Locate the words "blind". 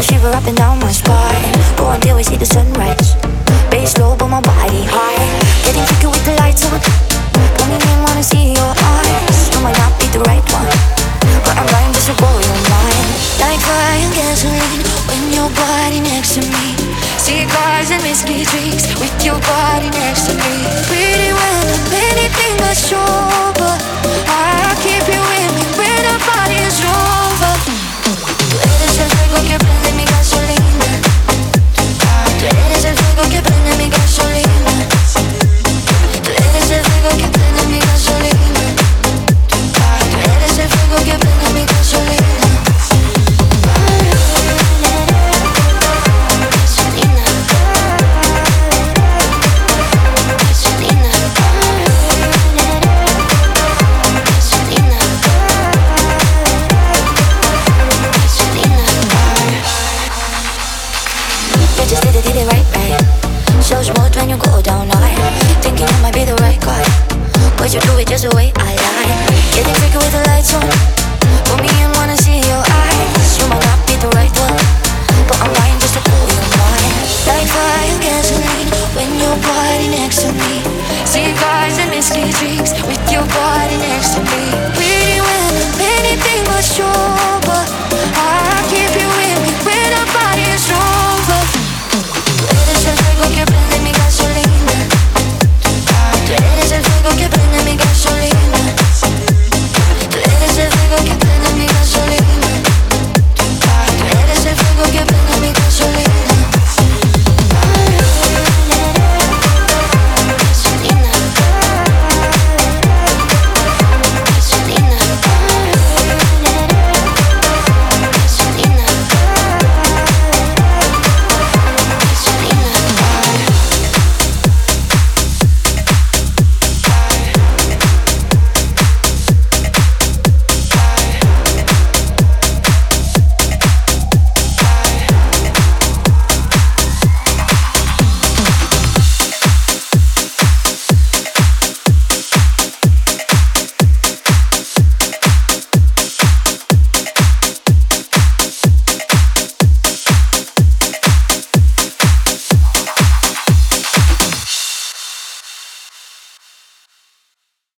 11.68-11.92